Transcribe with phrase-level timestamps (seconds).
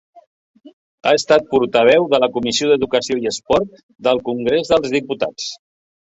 [1.07, 3.75] Ha estat portaveu de la Comissió d'Educació i Esport
[4.07, 5.51] del Congrés dels Diputats.